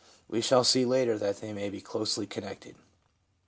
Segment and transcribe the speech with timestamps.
[0.27, 2.73] We shall see later that they may be closely connected.